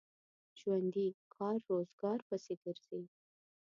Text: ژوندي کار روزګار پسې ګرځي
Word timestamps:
ژوندي 0.59 1.07
کار 1.33 1.55
روزګار 1.69 2.19
پسې 2.27 2.53
ګرځي 2.63 3.01